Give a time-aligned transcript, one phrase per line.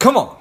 [0.00, 0.34] Come on.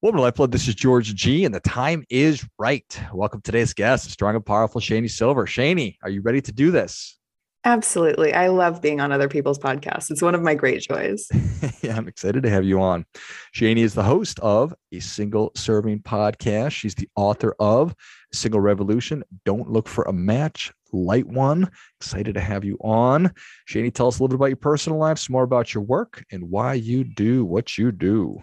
[0.00, 0.52] Welcome to Lifeblood.
[0.52, 2.84] This is George G, and the time is right.
[3.12, 5.44] Welcome to today's guest, strong and powerful Shani Silver.
[5.44, 7.18] Shani, are you ready to do this?
[7.66, 8.34] Absolutely.
[8.34, 10.10] I love being on other people's podcasts.
[10.10, 11.28] It's one of my great joys.
[11.82, 13.06] yeah, I'm excited to have you on.
[13.56, 16.72] Shani is the host of a single serving podcast.
[16.72, 17.94] She's the author of
[18.34, 19.24] Single Revolution.
[19.46, 21.70] Don't look for a match, light one.
[22.00, 23.32] Excited to have you on.
[23.66, 26.22] Shani, tell us a little bit about your personal life, some more about your work,
[26.30, 28.42] and why you do what you do.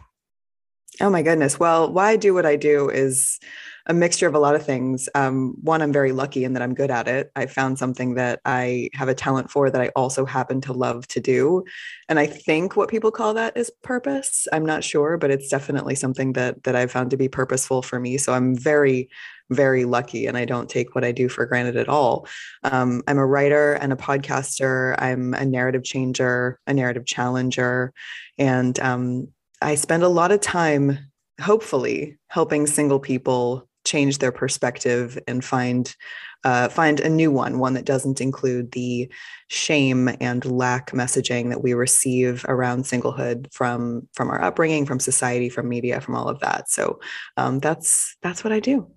[1.00, 1.60] Oh my goodness.
[1.60, 3.40] Well, why I do what I do is
[3.88, 5.08] a mixture of a lot of things.
[5.16, 7.32] Um, one, I'm very lucky in that I'm good at it.
[7.36, 11.08] I found something that I have a talent for that I also happen to love
[11.08, 11.64] to do.
[12.10, 14.48] And I think what people call that is purpose.
[14.52, 18.00] I'm not sure, but it's definitely something that that I've found to be purposeful for
[18.00, 18.18] me.
[18.18, 19.10] So I'm very,
[19.50, 22.28] very lucky and I don't take what I do for granted at all.
[22.64, 24.96] Um, I'm a writer and a podcaster.
[25.00, 27.94] I'm a narrative changer, a narrative challenger.
[28.38, 29.30] And um,
[29.62, 30.98] I spend a lot of time,
[31.40, 35.96] hopefully, helping single people change their perspective and find
[36.44, 39.12] uh, find a new one, one that doesn't include the
[39.48, 45.50] shame and lack messaging that we receive around singlehood from from our upbringing, from society,
[45.50, 46.70] from media, from all of that.
[46.70, 47.00] So
[47.38, 48.90] um, that's that's what I do.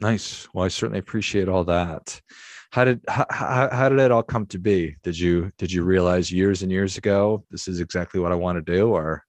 [0.00, 0.48] Nice.
[0.52, 2.20] Well, I certainly appreciate all that.
[2.72, 4.96] How did how, how did it all come to be?
[5.02, 8.56] Did you did you realize years and years ago this is exactly what I want
[8.56, 9.24] to do, or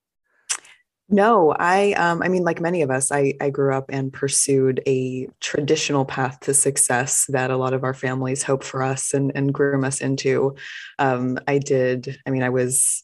[1.13, 4.81] no, I um, I mean, like many of us, I I grew up and pursued
[4.87, 9.31] a traditional path to success that a lot of our families hope for us and
[9.35, 10.55] and groom us into.
[10.97, 12.19] Um, I did.
[12.25, 13.03] I mean, I was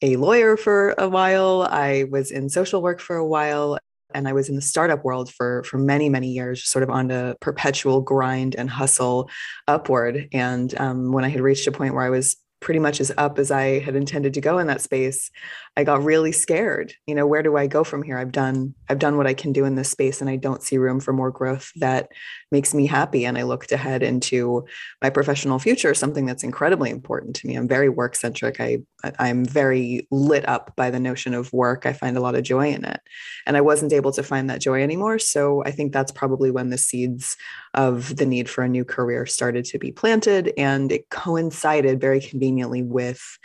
[0.00, 1.66] a lawyer for a while.
[1.68, 3.78] I was in social work for a while,
[4.14, 7.10] and I was in the startup world for for many many years, sort of on
[7.10, 9.28] a perpetual grind and hustle
[9.66, 10.28] upward.
[10.32, 13.38] And um, when I had reached a point where I was pretty much as up
[13.38, 15.30] as I had intended to go in that space,
[15.76, 16.94] I got really scared.
[17.06, 18.18] You know, where do I go from here?
[18.18, 20.78] I've done I've done what I can do in this space and I don't see
[20.78, 22.08] room for more growth that
[22.50, 24.66] makes me happy and I looked ahead into
[25.00, 27.54] my professional future, something that's incredibly important to me.
[27.54, 28.60] I'm very work centric.
[28.60, 28.78] I
[29.18, 31.86] I'm very lit up by the notion of work.
[31.86, 33.00] I find a lot of joy in it.
[33.46, 36.70] And I wasn't able to find that joy anymore, so I think that's probably when
[36.70, 37.36] the seeds
[37.74, 42.20] of the need for a new career started to be planted and it coincided very
[42.20, 43.38] conveniently with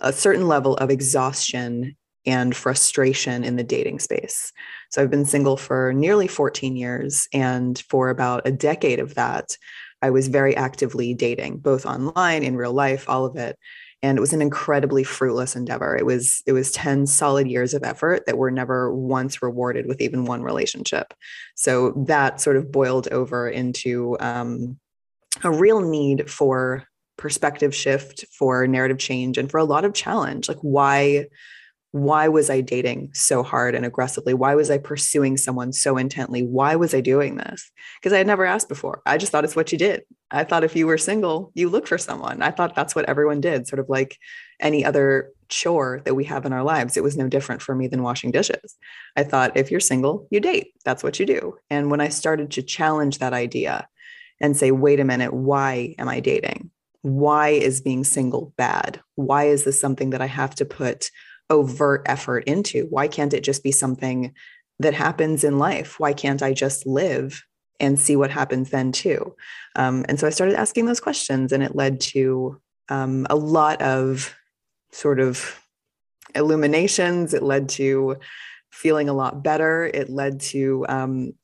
[0.00, 1.96] a certain level of exhaustion
[2.26, 4.52] and frustration in the dating space.
[4.90, 7.28] So I've been single for nearly 14 years.
[7.32, 9.56] And for about a decade of that,
[10.00, 13.58] I was very actively dating, both online, in real life, all of it.
[14.02, 15.96] And it was an incredibly fruitless endeavor.
[15.96, 20.02] It was it was 10 solid years of effort that were never once rewarded with
[20.02, 21.14] even one relationship.
[21.54, 24.78] So that sort of boiled over into um,
[25.42, 26.84] a real need for
[27.24, 30.46] perspective shift for narrative change and for a lot of challenge.
[30.46, 31.24] Like why
[31.92, 34.34] why was i dating so hard and aggressively?
[34.34, 36.42] Why was i pursuing someone so intently?
[36.42, 37.70] Why was i doing this?
[37.98, 39.00] Because i had never asked before.
[39.06, 40.02] I just thought it's what you did.
[40.30, 42.42] I thought if you were single you look for someone.
[42.42, 44.18] I thought that's what everyone did sort of like
[44.60, 46.98] any other chore that we have in our lives.
[46.98, 48.76] It was no different for me than washing dishes.
[49.16, 50.74] I thought if you're single you date.
[50.84, 51.56] That's what you do.
[51.70, 53.88] And when i started to challenge that idea
[54.40, 56.70] and say wait a minute why am i dating
[57.04, 58.98] why is being single bad?
[59.16, 61.10] Why is this something that I have to put
[61.50, 62.86] overt effort into?
[62.88, 64.32] Why can't it just be something
[64.78, 66.00] that happens in life?
[66.00, 67.44] Why can't I just live
[67.78, 69.36] and see what happens then too?
[69.76, 73.82] Um, and so I started asking those questions, and it led to um, a lot
[73.82, 74.34] of
[74.90, 75.60] sort of
[76.34, 77.34] illuminations.
[77.34, 78.16] It led to
[78.72, 79.84] feeling a lot better.
[79.92, 81.34] It led to um,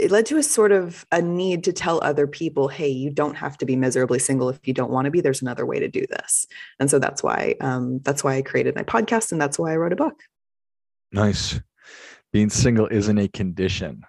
[0.00, 3.36] it led to a sort of a need to tell other people hey you don't
[3.36, 5.20] have to be miserably single if you don't want to be.
[5.20, 6.46] There's another way to do this.
[6.78, 9.76] And so that's why um, that's why i created my podcast and that's why i
[9.76, 10.20] wrote a book.
[11.12, 11.60] Nice.
[12.32, 14.02] Being single isn't a condition.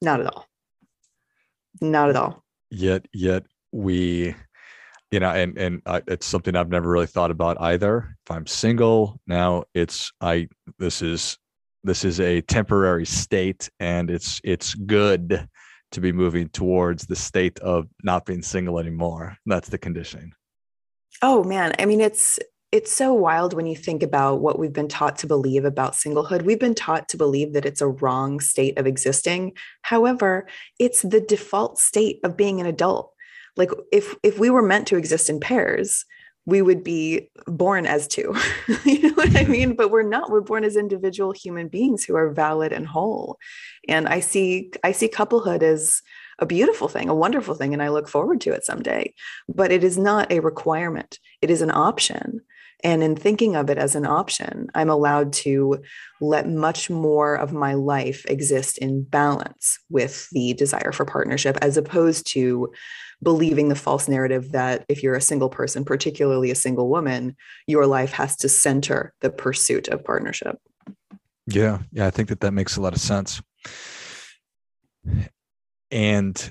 [0.00, 0.46] Not at all.
[1.80, 2.44] Not at all.
[2.70, 4.34] Yet yet we
[5.10, 8.16] you know and and I, it's something i've never really thought about either.
[8.24, 10.48] If i'm single now it's i
[10.78, 11.38] this is
[11.84, 15.48] this is a temporary state and it's it's good
[15.92, 20.32] to be moving towards the state of not being single anymore that's the conditioning
[21.22, 22.38] oh man i mean it's
[22.74, 26.42] it's so wild when you think about what we've been taught to believe about singlehood.
[26.42, 29.52] We've been taught to believe that it's a wrong state of existing.
[29.82, 30.48] However,
[30.80, 33.12] it's the default state of being an adult.
[33.56, 36.04] Like if if we were meant to exist in pairs,
[36.46, 38.34] we would be born as two.
[38.84, 39.74] you know what I mean?
[39.74, 40.30] But we're not.
[40.30, 43.38] We're born as individual human beings who are valid and whole.
[43.88, 46.02] And I see I see couplehood as
[46.38, 49.14] a beautiful thing, a wonderful thing, and I look forward to it someday.
[49.48, 51.18] But it is not a requirement.
[51.40, 52.40] It is an option.
[52.82, 55.78] And in thinking of it as an option, I'm allowed to
[56.20, 61.78] let much more of my life exist in balance with the desire for partnership, as
[61.78, 62.70] opposed to
[63.24, 67.36] believing the false narrative that if you're a single person, particularly a single woman,
[67.66, 70.58] your life has to center the pursuit of partnership.
[71.46, 71.78] Yeah.
[71.90, 72.06] Yeah.
[72.06, 73.42] I think that that makes a lot of sense.
[75.90, 76.50] And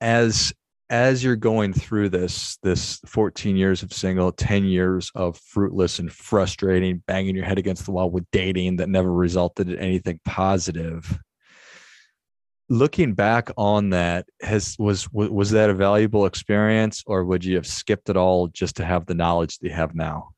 [0.00, 0.52] as
[0.90, 6.12] as you're going through this this 14 years of single 10 years of fruitless and
[6.12, 11.18] frustrating banging your head against the wall with dating that never resulted in anything positive
[12.72, 17.66] looking back on that has was was that a valuable experience or would you have
[17.66, 20.30] skipped it all just to have the knowledge that you have now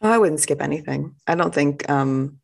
[0.00, 2.40] oh, i wouldn't skip anything i don't think um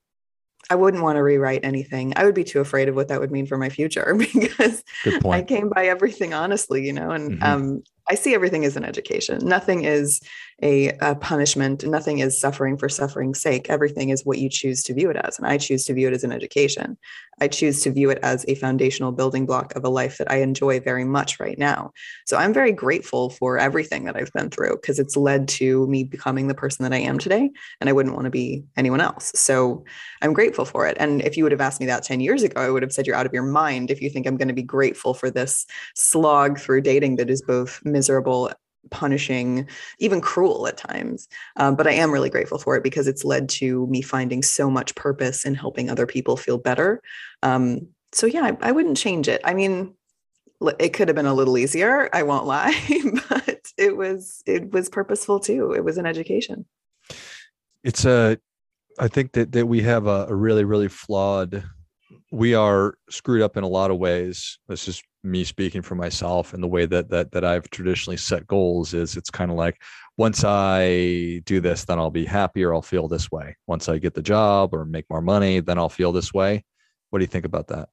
[0.72, 2.12] I wouldn't want to rewrite anything.
[2.14, 4.84] I would be too afraid of what that would mean for my future because
[5.28, 7.42] I came by everything honestly, you know, and mm-hmm.
[7.42, 9.40] um, I see everything as an education.
[9.44, 10.20] Nothing is
[10.62, 11.84] a, a, punishment.
[11.84, 13.70] Nothing is suffering for suffering's sake.
[13.70, 15.38] Everything is what you choose to view it as.
[15.38, 16.98] And I choose to view it as an education.
[17.40, 20.36] I choose to view it as a foundational building block of a life that I
[20.36, 21.92] enjoy very much right now.
[22.26, 26.04] So I'm very grateful for everything that I've been through because it's led to me
[26.04, 27.50] becoming the person that I am today.
[27.80, 29.32] And I wouldn't want to be anyone else.
[29.34, 29.84] So
[30.20, 30.96] I'm grateful for it.
[31.00, 33.06] And if you would have asked me that 10 years ago, I would have said,
[33.06, 35.64] You're out of your mind if you think I'm going to be grateful for this
[35.94, 38.50] slog through dating that is both miserable
[38.90, 39.68] punishing,
[39.98, 41.28] even cruel at times.
[41.56, 44.70] Um, but I am really grateful for it because it's led to me finding so
[44.70, 47.02] much purpose in helping other people feel better.
[47.42, 49.40] Um, so yeah, I, I, wouldn't change it.
[49.44, 49.94] I mean,
[50.78, 52.08] it could have been a little easier.
[52.12, 52.74] I won't lie,
[53.28, 55.72] but it was it was purposeful too.
[55.72, 56.66] It was an education.
[57.84, 58.38] It's a.
[58.98, 61.64] I think that that we have a, a really really flawed.
[62.30, 64.58] We are screwed up in a lot of ways.
[64.68, 68.46] This is me speaking for myself and the way that that that I've traditionally set
[68.46, 69.82] goals is it's kind of like
[70.16, 72.74] once I do this, then I'll be happier.
[72.74, 73.56] I'll feel this way.
[73.66, 76.64] Once I get the job or make more money, then I'll feel this way.
[77.08, 77.88] What do you think about that?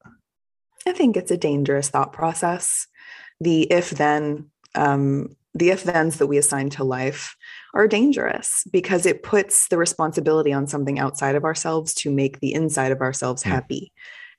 [0.86, 2.88] I think it's a dangerous thought process.
[3.40, 7.36] The if then, um, the if thens that we assign to life
[7.74, 12.54] are dangerous because it puts the responsibility on something outside of ourselves to make the
[12.54, 13.52] inside of ourselves mm.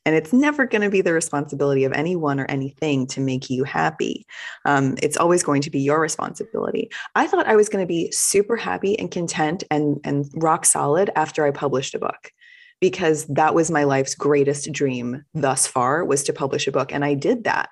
[0.09, 3.63] And it's never going to be the responsibility of anyone or anything to make you
[3.63, 4.25] happy.
[4.65, 6.89] Um, it's always going to be your responsibility.
[7.15, 11.11] I thought I was going to be super happy and content and, and rock solid
[11.15, 12.33] after I published a book
[12.81, 17.05] because that was my life's greatest dream thus far was to publish a book and
[17.05, 17.71] i did that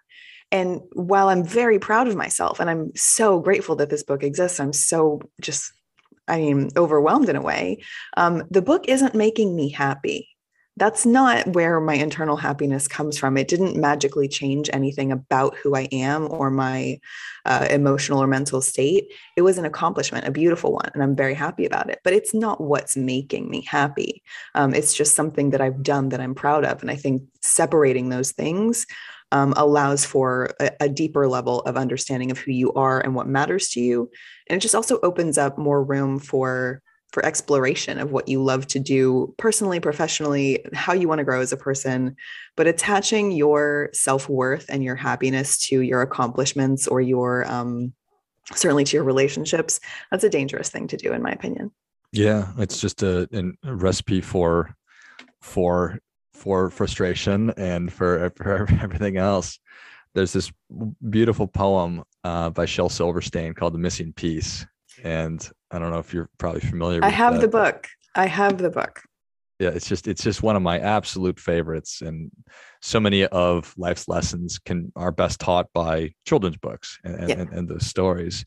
[0.50, 4.59] and while i'm very proud of myself and i'm so grateful that this book exists
[4.59, 5.73] i'm so just
[6.27, 7.79] i mean overwhelmed in a way
[8.17, 10.29] um, the book isn't making me happy
[10.78, 13.38] that's not where my internal happiness comes from.
[13.38, 17.00] It didn't magically change anything about who I am or my
[17.46, 19.11] uh, emotional or mental state.
[19.37, 22.00] It was an accomplishment, a beautiful one, and I'm very happy about it.
[22.05, 24.23] But it's not what's making me happy.
[24.55, 26.82] Um, it's just something that I've done that I'm proud of.
[26.82, 28.87] And I think separating those things
[29.32, 33.26] um, allows for a, a deeper level of understanding of who you are and what
[33.26, 34.11] matters to you.
[34.49, 36.82] And it just also opens up more room for
[37.12, 41.41] for exploration of what you love to do personally, professionally, how you want to grow
[41.41, 42.17] as a person,
[42.56, 47.92] but attaching your self worth and your happiness to your accomplishments or your, um,
[48.54, 51.71] certainly to your relationships, that's a dangerous thing to do, in my opinion.
[52.12, 53.28] Yeah, it's just a,
[53.64, 54.75] a recipe for
[55.42, 56.00] for
[56.33, 59.59] for frustration and for, for everything else.
[60.14, 60.50] There's this
[61.11, 64.66] beautiful poem uh, by Shel Silverstein called "The Missing Piece,"
[65.04, 67.04] and I don't know if you're probably familiar.
[67.04, 67.42] I have that.
[67.42, 67.88] the book.
[68.14, 69.02] I have the book.
[69.59, 72.30] Yeah, it's just it's just one of my absolute favorites, and
[72.80, 77.37] so many of life's lessons can are best taught by children's books and yeah.
[77.38, 78.45] and, and the stories,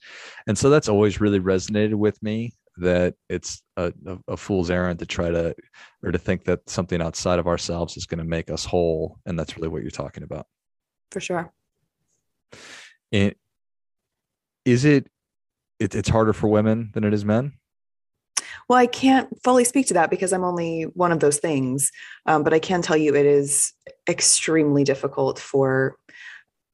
[0.48, 2.54] and so that's always really resonated with me.
[2.78, 5.56] That it's a, a, a fool's errand to try to
[6.04, 9.38] or to think that something outside of ourselves is going to make us whole, and
[9.38, 10.48] that's really what you're talking about.
[11.12, 11.52] For sure.
[13.12, 13.36] And
[14.66, 15.08] is it
[15.80, 17.54] it, it's harder for women than it is men?
[18.68, 21.92] Well, I can't fully speak to that because I'm only one of those things.
[22.26, 23.74] Um, but I can tell you it is
[24.08, 25.98] extremely difficult for,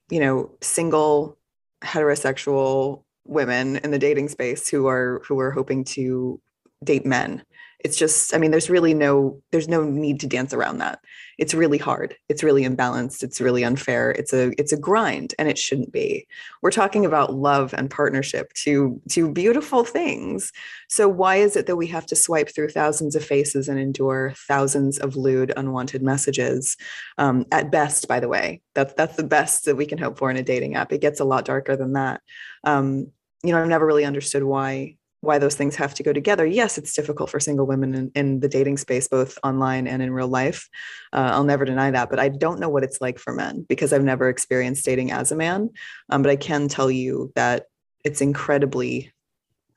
[0.10, 1.38] you know, single
[1.82, 6.40] heterosexual women in the dating space who are who are hoping to
[6.84, 7.44] date men
[7.80, 11.00] it's just i mean there's really no there's no need to dance around that.
[11.38, 12.16] It's really hard.
[12.30, 13.24] It's really imbalanced.
[13.24, 14.12] It's really unfair.
[14.12, 16.28] It's a it's a grind and it shouldn't be.
[16.62, 20.52] We're talking about love and partnership two two beautiful things.
[20.90, 24.34] So why is it that we have to swipe through thousands of faces and endure
[24.36, 26.78] thousands of lewd unwanted messages?
[27.18, 30.30] Um, at best by the way that's that's the best that we can hope for
[30.30, 30.92] in a dating app.
[30.92, 32.22] It gets a lot darker than that.
[32.64, 33.12] Um,
[33.44, 36.46] you know i've never really understood why why those things have to go together.
[36.46, 40.12] Yes, it's difficult for single women in, in the dating space, both online and in
[40.12, 40.70] real life.
[41.14, 43.92] Uh, I'll never deny that, but I don't know what it's like for men because
[43.94, 45.70] I've never experienced dating as a man.
[46.10, 47.66] Um, but I can tell you that
[48.04, 49.12] it's incredibly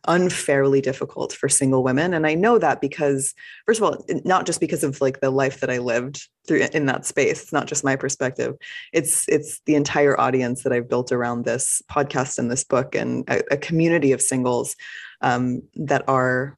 [0.06, 3.34] unfairly difficult for single women and i know that because
[3.66, 6.86] first of all not just because of like the life that i lived through in
[6.86, 8.54] that space it's not just my perspective
[8.92, 13.28] it's it's the entire audience that i've built around this podcast and this book and
[13.28, 14.76] a, a community of singles
[15.20, 16.56] um, that are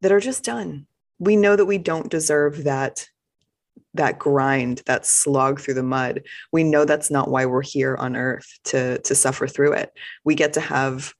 [0.00, 0.86] that are just done.
[1.18, 3.08] We know that we don't deserve that
[3.94, 6.22] that grind, that slog through the mud.
[6.52, 9.92] We know that's not why we're here on earth to to suffer through it.
[10.24, 11.14] We get to have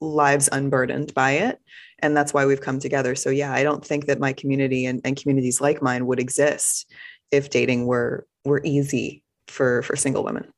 [0.00, 1.58] lives unburdened by it
[2.00, 5.00] and that's why we've come together so yeah i don't think that my community and,
[5.04, 6.90] and communities like mine would exist
[7.30, 10.52] if dating were were easy for for single women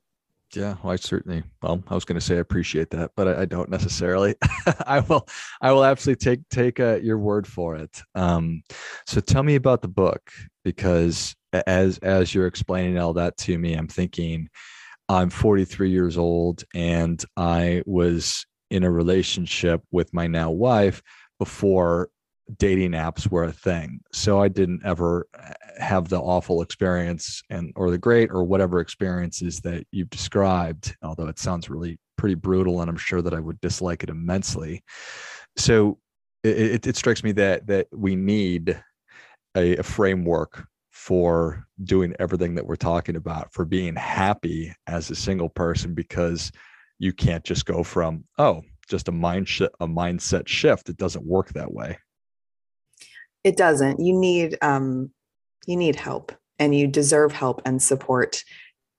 [0.57, 1.43] yeah, well, I certainly.
[1.63, 4.35] Well, I was going to say I appreciate that, but I, I don't necessarily.
[4.87, 5.27] I will.
[5.61, 8.03] I will absolutely take take uh, your word for it.
[8.15, 8.63] Um,
[9.07, 10.31] so tell me about the book
[10.65, 11.35] because
[11.67, 14.49] as as you're explaining all that to me, I'm thinking
[15.09, 21.03] I'm 43 years old and I was in a relationship with my now wife
[21.39, 22.09] before
[22.59, 24.01] dating apps were a thing.
[24.13, 25.27] So I didn't ever
[25.79, 31.29] have the awful experience and or the great or whatever experiences that you've described, although
[31.29, 34.83] it sounds really pretty brutal and I'm sure that I would dislike it immensely.
[35.57, 35.99] So
[36.43, 38.83] it, it strikes me that that we need
[39.57, 45.15] a, a framework for doing everything that we're talking about for being happy as a
[45.15, 46.53] single person because
[46.99, 50.89] you can't just go from oh just a mind sh- a mindset shift.
[50.89, 51.99] It doesn't work that way.
[53.43, 54.01] It doesn't.
[54.01, 55.11] You need um
[55.67, 58.45] you need help and you deserve help and support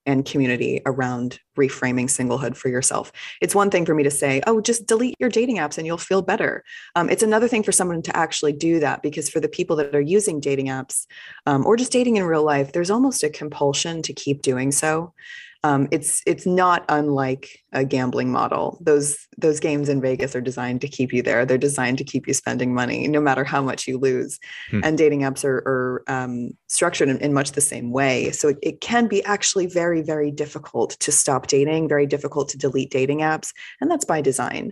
[0.06, 3.12] and community around reframing singlehood for yourself.
[3.42, 5.98] It's one thing for me to say, oh, just delete your dating apps and you'll
[5.98, 6.64] feel better.
[6.96, 9.96] Um, it's another thing for someone to actually do that because for the people that
[9.96, 11.08] are using dating apps
[11.46, 15.14] um, or just dating in real life, there's almost a compulsion to keep doing so
[15.66, 18.78] um, it's it's not unlike a gambling model.
[18.82, 21.44] Those those games in Vegas are designed to keep you there.
[21.44, 24.40] They're designed to keep you spending money, no matter how much you lose.
[24.70, 24.82] Hmm.
[24.84, 28.30] And dating apps are, are um, structured in, in, much the same way.
[28.30, 32.60] So it, it can be actually very very difficult to stop dating, very difficult to
[32.60, 34.72] delete dating apps, and that's by design.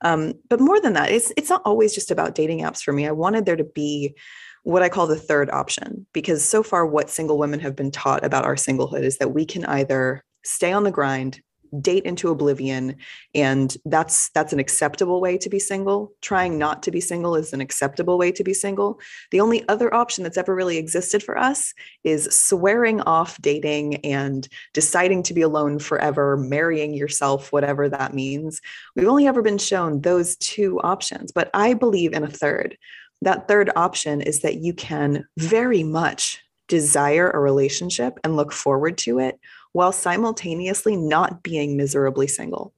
[0.00, 3.06] Um, but more than that, it's it's not always just about dating apps for me.
[3.06, 4.16] I wanted there to be
[4.64, 8.24] what I call the third option, because so far, what single women have been taught
[8.24, 11.40] about our singlehood is that we can either stay on the grind
[11.80, 12.96] date into oblivion
[13.34, 16.12] and that's that's an acceptable way to be single.
[16.20, 19.00] Trying not to be single is an acceptable way to be single.
[19.30, 21.72] The only other option that's ever really existed for us
[22.04, 28.60] is swearing off dating and deciding to be alone forever marrying yourself whatever that means.
[28.94, 32.76] We've only ever been shown those two options but i believe in a third.
[33.22, 38.98] That third option is that you can very much desire a relationship and look forward
[38.98, 39.38] to it
[39.72, 42.74] while simultaneously not being miserably single.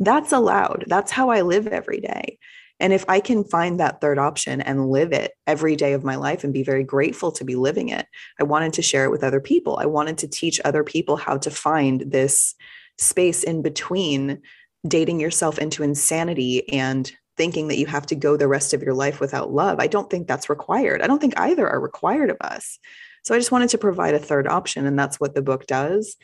[0.00, 0.84] That's allowed.
[0.86, 2.38] That's how I live every day.
[2.80, 6.14] And if I can find that third option and live it every day of my
[6.14, 8.06] life and be very grateful to be living it,
[8.40, 9.78] I wanted to share it with other people.
[9.78, 12.54] I wanted to teach other people how to find this
[12.96, 14.40] space in between
[14.86, 18.94] dating yourself into insanity and thinking that you have to go the rest of your
[18.94, 19.80] life without love.
[19.80, 21.02] I don't think that's required.
[21.02, 22.78] I don't think either are required of us.
[23.24, 26.16] So I just wanted to provide a third option, and that's what the book does.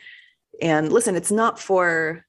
[0.61, 2.25] And listen, it's not for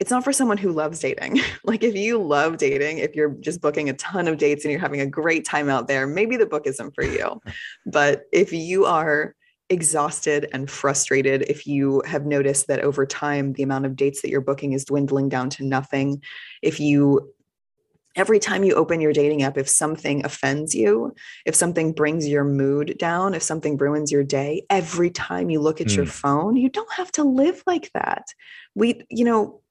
[0.00, 1.40] it's not for someone who loves dating.
[1.64, 4.80] like if you love dating, if you're just booking a ton of dates and you're
[4.80, 7.40] having a great time out there, maybe the book isn't for you.
[7.86, 9.34] but if you are
[9.68, 14.30] exhausted and frustrated, if you have noticed that over time the amount of dates that
[14.30, 16.22] you're booking is dwindling down to nothing,
[16.62, 17.32] if you
[18.20, 21.14] every time you open your dating app, if something offends you,
[21.46, 25.80] if something brings your mood down, if something ruins your day, every time you look
[25.80, 25.96] at mm.
[25.96, 26.10] your hmm.
[26.10, 28.26] phone, you don't have to live like that.
[28.74, 29.62] We, you know,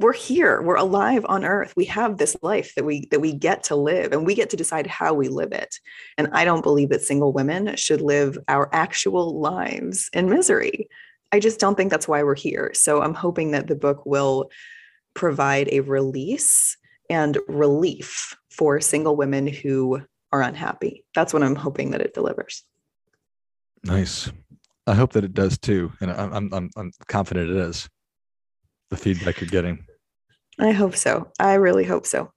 [0.00, 3.64] we're here we're alive on earth we have this life that we that we get
[3.64, 5.74] to live and we get to decide how we live it
[6.16, 10.88] and i don't believe that single women should live our actual lives in misery
[11.32, 14.52] i just don't think that's why we're here so i'm hoping that the book will
[15.14, 16.76] provide a release
[17.10, 21.04] and relief for single women who are unhappy.
[21.14, 22.64] That's what I'm hoping that it delivers.
[23.84, 24.30] Nice.
[24.86, 27.88] I hope that it does too, and I'm I'm I'm confident it is.
[28.90, 29.84] The feedback you're getting.
[30.58, 31.30] I hope so.
[31.38, 32.32] I really hope so.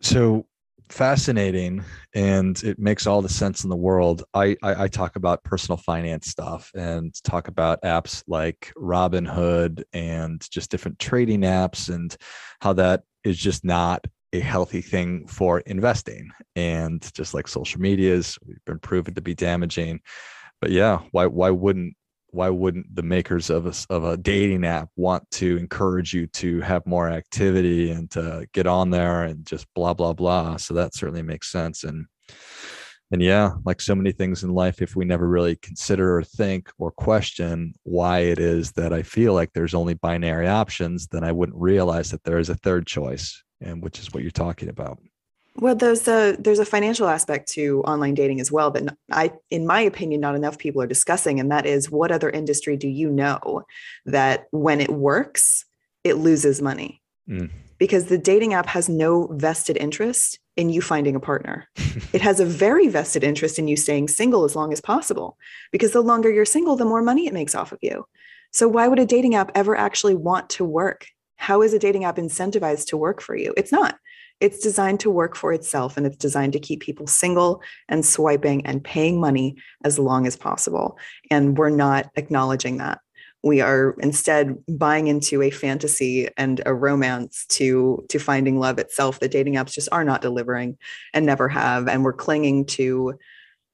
[0.00, 0.46] So
[0.92, 4.24] fascinating, and it makes all the sense in the world.
[4.34, 10.44] I, I I talk about personal finance stuff and talk about apps like Robinhood and
[10.50, 12.16] just different trading apps and
[12.60, 16.30] how that is just not a healthy thing for investing.
[16.56, 20.00] And just like social medias, we've been proven to be damaging.
[20.60, 21.94] But yeah, why why wouldn't
[22.32, 26.60] why wouldn't the makers of a, of a dating app want to encourage you to
[26.60, 30.56] have more activity and to get on there and just blah blah blah?
[30.56, 31.84] So that certainly makes sense.
[31.84, 32.06] And
[33.10, 36.70] and yeah like so many things in life if we never really consider or think
[36.78, 41.32] or question why it is that i feel like there's only binary options then i
[41.32, 44.98] wouldn't realize that there is a third choice and which is what you're talking about
[45.56, 49.66] well there's a there's a financial aspect to online dating as well that i in
[49.66, 53.10] my opinion not enough people are discussing and that is what other industry do you
[53.10, 53.64] know
[54.06, 55.64] that when it works
[56.04, 57.50] it loses money mm.
[57.78, 61.68] because the dating app has no vested interest in you finding a partner
[62.12, 65.36] it has a very vested interest in you staying single as long as possible
[65.72, 68.04] because the longer you're single the more money it makes off of you
[68.52, 71.06] so why would a dating app ever actually want to work
[71.40, 73.54] how is a dating app incentivized to work for you?
[73.56, 73.98] It's not.
[74.40, 78.64] It's designed to work for itself and it's designed to keep people single and swiping
[78.66, 80.98] and paying money as long as possible.
[81.30, 83.00] And we're not acknowledging that.
[83.42, 89.20] We are instead buying into a fantasy and a romance to, to finding love itself
[89.20, 90.76] that dating apps just are not delivering
[91.14, 91.88] and never have.
[91.88, 93.18] And we're clinging to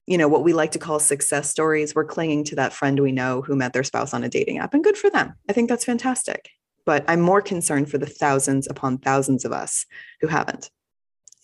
[0.07, 3.13] you know what we like to call success stories we're clinging to that friend we
[3.13, 5.69] know who met their spouse on a dating app and good for them i think
[5.69, 6.51] that's fantastic
[6.87, 9.85] but I'm more concerned for the thousands upon thousands of us
[10.21, 10.71] who haven't.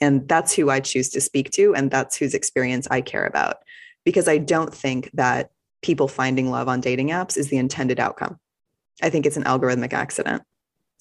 [0.00, 1.74] And that's who I choose to speak to.
[1.74, 3.58] And that's whose experience I care about.
[4.04, 5.50] Because I don't think that
[5.82, 8.38] people finding love on dating apps is the intended outcome.
[9.02, 10.42] I think it's an algorithmic accident.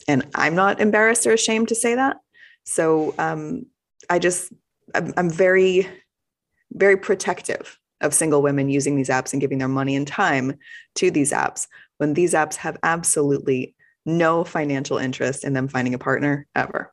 [0.08, 2.18] And I'm not embarrassed or ashamed to say that.
[2.64, 3.68] So um,
[4.10, 4.52] I just,
[4.96, 5.88] I'm, I'm very,
[6.72, 10.58] very protective of single women using these apps and giving their money and time
[10.96, 11.68] to these apps
[11.98, 16.92] when these apps have absolutely no financial interest in them finding a partner ever.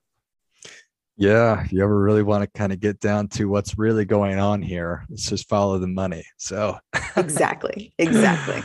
[1.17, 4.39] Yeah, If you ever really want to kind of get down to what's really going
[4.39, 5.05] on here?
[5.11, 6.25] Let's just follow the money.
[6.37, 6.79] So
[7.17, 8.63] exactly, exactly.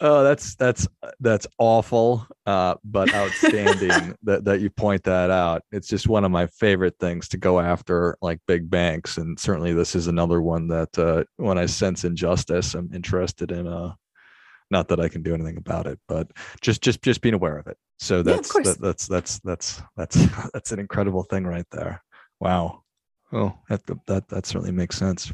[0.00, 0.86] Oh, that's that's
[1.20, 5.62] that's awful, uh, but outstanding that that you point that out.
[5.72, 9.72] It's just one of my favorite things to go after, like big banks, and certainly
[9.72, 13.94] this is another one that uh, when I sense injustice, I'm interested in uh,
[14.70, 17.66] not that I can do anything about it, but just just just being aware of
[17.66, 17.76] it.
[17.98, 22.02] So that's yeah, that, that's that's that's that's that's an incredible thing right there.
[22.40, 22.84] Wow.
[23.32, 25.32] Oh, that, that that certainly makes sense.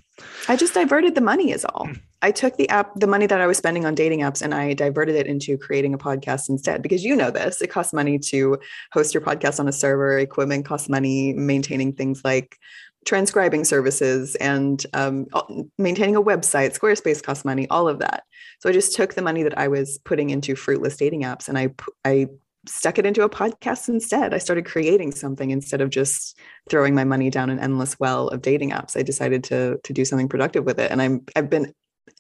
[0.48, 1.88] I just diverted the money is all.
[2.22, 4.74] I took the app, the money that I was spending on dating apps, and I
[4.74, 6.82] diverted it into creating a podcast instead.
[6.82, 8.58] Because you know this, it costs money to
[8.92, 10.18] host your podcast on a server.
[10.18, 11.34] Equipment costs money.
[11.34, 12.58] Maintaining things like
[13.06, 15.26] transcribing services and um,
[15.78, 17.66] maintaining a website, Squarespace costs money.
[17.68, 18.24] All of that.
[18.60, 21.56] So I just took the money that I was putting into fruitless dating apps and
[21.58, 22.28] I I
[22.66, 24.34] stuck it into a podcast instead.
[24.34, 28.42] I started creating something instead of just throwing my money down an endless well of
[28.42, 28.98] dating apps.
[28.98, 31.72] I decided to to do something productive with it and I'm I've been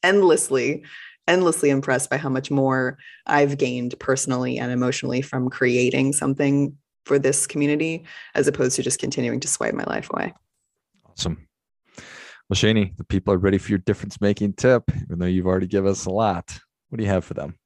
[0.02, 0.84] endlessly
[1.28, 7.18] endlessly impressed by how much more I've gained personally and emotionally from creating something for
[7.18, 10.32] this community as opposed to just continuing to swipe my life away.
[11.10, 11.46] Awesome.
[12.48, 15.66] Well, Shani, the people are ready for your difference making tip, even though you've already
[15.66, 16.58] given us a lot.
[16.88, 17.56] What do you have for them?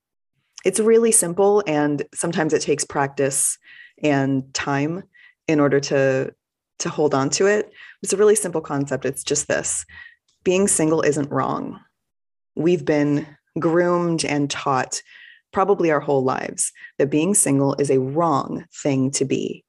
[0.64, 3.58] It's really simple, and sometimes it takes practice
[4.02, 5.04] and time
[5.48, 6.34] in order to
[6.80, 7.72] to hold on to it.
[8.02, 9.04] It's a really simple concept.
[9.04, 9.86] It's just this
[10.42, 11.80] being single isn't wrong.
[12.56, 13.26] We've been
[13.58, 15.00] groomed and taught
[15.52, 19.64] probably our whole lives that being single is a wrong thing to be,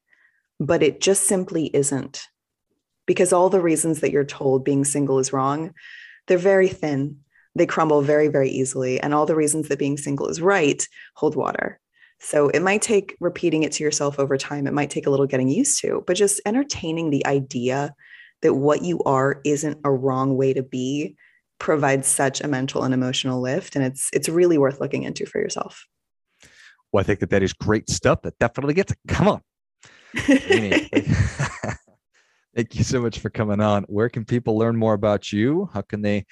[0.59, 2.27] but it just simply isn't
[3.05, 5.73] because all the reasons that you're told being single is wrong,
[6.27, 7.17] they're very thin.
[7.55, 8.99] They crumble very, very easily.
[8.99, 11.79] And all the reasons that being single is right hold water.
[12.19, 14.67] So it might take repeating it to yourself over time.
[14.67, 17.93] It might take a little getting used to, but just entertaining the idea
[18.41, 21.15] that what you are isn't a wrong way to be
[21.59, 23.75] provides such a mental and emotional lift.
[23.75, 25.85] And it's it's really worth looking into for yourself.
[26.91, 28.21] Well, I think that that is great stuff.
[28.23, 28.99] That definitely gets it.
[29.07, 29.41] Come on.
[32.55, 33.83] Thank you so much for coming on.
[33.83, 35.69] Where can people learn more about you?
[35.73, 36.25] How can they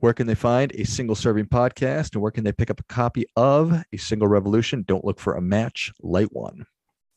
[0.00, 2.84] where can they find a single serving podcast and where can they pick up a
[2.84, 6.64] copy of a single revolution don't look for a match light one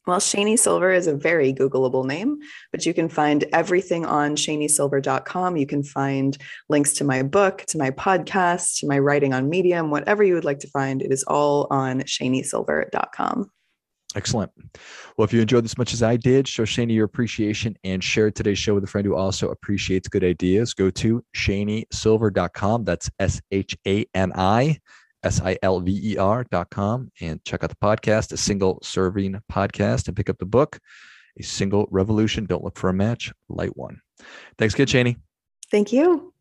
[0.07, 2.39] Well, Shani Silver is a very Googleable name,
[2.71, 5.57] but you can find everything on shanisilver.com.
[5.57, 6.35] You can find
[6.69, 10.43] links to my book, to my podcast, to my writing on Medium, whatever you would
[10.43, 11.03] like to find.
[11.03, 13.51] It is all on shanisilver.com.
[14.15, 14.51] Excellent.
[15.17, 18.29] Well, if you enjoyed this much as I did, show Shani your appreciation and share
[18.29, 20.73] today's show with a friend who also appreciates good ideas.
[20.73, 22.83] Go to shanisilver.com.
[22.83, 24.79] That's S H A N I
[25.23, 28.79] S I L V E R dot com and check out the podcast, a single
[28.83, 30.79] serving podcast, and pick up the book,
[31.39, 32.45] A Single Revolution.
[32.45, 34.01] Don't look for a match, light one.
[34.57, 35.17] Thanks, kid Shani.
[35.69, 36.33] Thank you.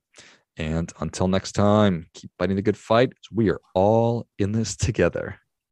[0.56, 3.12] And until next time, keep fighting the good fight.
[3.32, 5.39] We are all in this together.